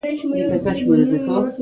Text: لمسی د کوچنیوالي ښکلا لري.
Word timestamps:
لمسی 0.07 0.27
د 0.51 0.53
کوچنیوالي 0.63 1.05
ښکلا 1.21 1.35
لري. 1.35 1.49